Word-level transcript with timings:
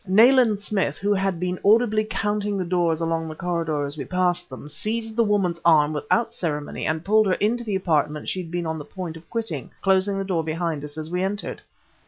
Nayland 0.07 0.59
Smith, 0.59 0.97
who 0.97 1.13
had 1.13 1.39
been 1.39 1.59
audibly 1.63 2.03
counting 2.03 2.57
the 2.57 2.65
doors 2.65 3.01
along 3.01 3.27
the 3.29 3.35
corridor 3.35 3.85
as 3.85 3.99
we 3.99 4.03
passed 4.03 4.49
them, 4.49 4.67
seized 4.67 5.15
the 5.15 5.23
woman's 5.23 5.61
arm 5.63 5.93
without 5.93 6.33
ceremony, 6.33 6.87
and 6.87 7.05
pulled 7.05 7.27
her 7.27 7.33
into 7.33 7.63
the 7.63 7.75
apartment 7.75 8.27
she 8.27 8.41
had 8.41 8.49
been 8.49 8.65
on 8.65 8.79
the 8.79 8.83
point 8.83 9.15
of 9.15 9.29
quitting, 9.29 9.69
closing 9.83 10.17
the 10.17 10.23
door 10.25 10.43
behind 10.43 10.83
us 10.83 10.97
as 10.97 11.11
we 11.11 11.21
entered. 11.21 11.61